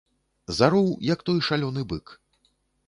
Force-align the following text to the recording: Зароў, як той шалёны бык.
Зароў, 0.59 0.89
як 1.13 1.19
той 1.29 1.39
шалёны 1.51 1.81
бык. 1.95 2.05